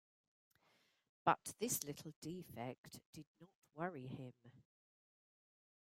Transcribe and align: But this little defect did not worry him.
But 1.25 1.53
this 1.59 1.83
little 1.83 2.15
defect 2.21 3.01
did 3.13 3.27
not 3.39 3.51
worry 3.75 4.07
him. 4.07 4.33